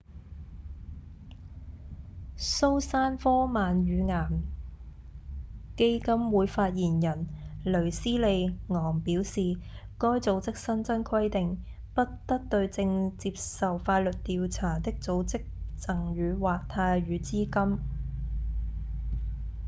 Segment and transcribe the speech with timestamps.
[2.35, 4.29] 蘇珊科曼乳癌
[5.77, 7.27] 基金會發言人
[7.63, 9.59] 雷斯莉‧昂表示
[9.99, 11.61] 該組織新增規定
[11.93, 15.41] 不得對正接受法律調查的組織
[15.79, 17.77] 贈予或貸予資金